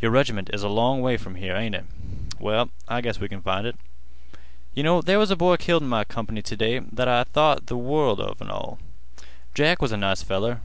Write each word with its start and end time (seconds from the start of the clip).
Your 0.00 0.10
reg'ment 0.10 0.50
is 0.52 0.64
a 0.64 0.68
long 0.68 1.00
way 1.00 1.16
from 1.16 1.36
here, 1.36 1.54
ain't 1.54 1.76
it? 1.76 1.84
Well, 2.40 2.70
I 2.88 3.00
guess 3.00 3.20
we 3.20 3.28
can 3.28 3.40
find 3.40 3.68
it. 3.68 3.76
Yeh 4.74 4.82
know 4.82 5.00
there 5.00 5.20
was 5.20 5.30
a 5.30 5.36
boy 5.36 5.58
killed 5.58 5.84
in 5.84 5.88
my 5.88 6.02
comp'ny 6.02 6.42
t' 6.42 6.56
day 6.56 6.80
that 6.80 7.06
I 7.06 7.22
thought 7.22 7.68
th' 7.68 7.76
world 7.76 8.20
an' 8.40 8.50
all 8.50 8.80
of. 9.18 9.24
Jack 9.54 9.80
was 9.80 9.92
a 9.92 9.96
nice 9.96 10.24
feller. 10.24 10.60